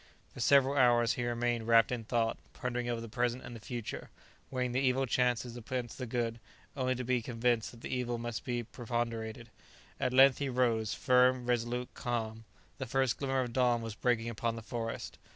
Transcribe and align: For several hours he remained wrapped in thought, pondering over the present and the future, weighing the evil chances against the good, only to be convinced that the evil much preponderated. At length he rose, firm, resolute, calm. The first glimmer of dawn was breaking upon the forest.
For 0.33 0.39
several 0.39 0.75
hours 0.77 1.13
he 1.13 1.23
remained 1.25 1.67
wrapped 1.67 1.91
in 1.91 2.05
thought, 2.05 2.39
pondering 2.53 2.89
over 2.89 2.99
the 2.99 3.07
present 3.07 3.43
and 3.43 3.55
the 3.55 3.59
future, 3.59 4.09
weighing 4.49 4.71
the 4.71 4.79
evil 4.79 5.05
chances 5.05 5.55
against 5.55 5.99
the 5.99 6.07
good, 6.07 6.39
only 6.75 6.95
to 6.95 7.03
be 7.03 7.21
convinced 7.21 7.69
that 7.69 7.81
the 7.81 7.95
evil 7.95 8.17
much 8.17 8.41
preponderated. 8.71 9.51
At 9.99 10.11
length 10.11 10.39
he 10.39 10.49
rose, 10.49 10.95
firm, 10.95 11.45
resolute, 11.45 11.93
calm. 11.93 12.45
The 12.79 12.87
first 12.87 13.17
glimmer 13.19 13.41
of 13.41 13.53
dawn 13.53 13.83
was 13.83 13.93
breaking 13.93 14.27
upon 14.29 14.55
the 14.55 14.63
forest. 14.63 15.19